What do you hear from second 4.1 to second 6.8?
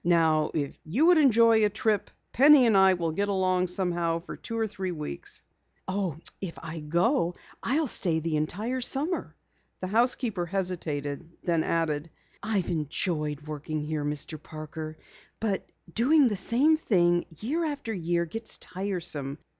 for two or three weeks." "Oh, if I